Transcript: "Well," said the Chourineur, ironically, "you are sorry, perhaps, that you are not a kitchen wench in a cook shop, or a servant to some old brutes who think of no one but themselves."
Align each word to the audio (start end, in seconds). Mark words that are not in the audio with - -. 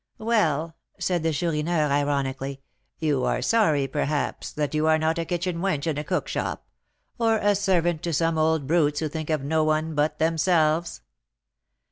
"Well," 0.17 0.77
said 0.97 1.21
the 1.21 1.31
Chourineur, 1.31 1.91
ironically, 1.91 2.63
"you 2.97 3.23
are 3.23 3.39
sorry, 3.43 3.85
perhaps, 3.87 4.51
that 4.51 4.73
you 4.73 4.87
are 4.87 4.97
not 4.97 5.19
a 5.19 5.25
kitchen 5.25 5.59
wench 5.59 5.85
in 5.85 5.99
a 5.99 6.03
cook 6.03 6.27
shop, 6.27 6.65
or 7.19 7.37
a 7.37 7.53
servant 7.53 8.01
to 8.01 8.11
some 8.13 8.35
old 8.35 8.65
brutes 8.65 8.99
who 8.99 9.07
think 9.07 9.29
of 9.29 9.43
no 9.43 9.63
one 9.63 9.93
but 9.93 10.17
themselves." 10.17 11.01